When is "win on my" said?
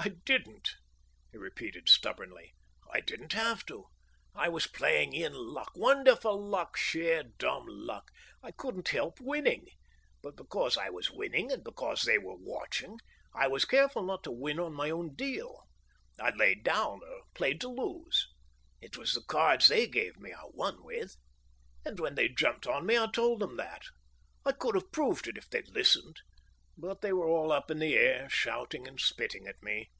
14.30-14.88